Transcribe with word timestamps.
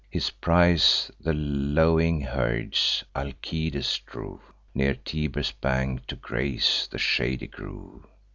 His 0.09 0.31
prize, 0.31 1.11
the 1.19 1.35
lowing 1.35 2.21
herds, 2.21 3.03
Alcides 3.15 3.99
drove 3.99 4.41
Near 4.73 4.95
Tiber's 4.95 5.51
bank, 5.51 6.07
to 6.07 6.15
graze 6.15 6.87
the 6.91 6.97
shady 6.97 7.45
grove. 7.45 8.07